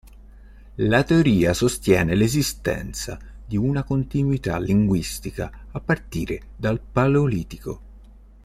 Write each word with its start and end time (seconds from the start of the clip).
La 0.77 1.03
teoria 1.03 1.53
sostiene 1.53 2.15
l'esistenza 2.15 3.19
di 3.45 3.55
una 3.55 3.83
continuità 3.83 4.57
linguistica 4.59 5.65
a 5.69 5.79
partire 5.79 6.41
dal 6.55 6.79
paleolitico. 6.81 7.81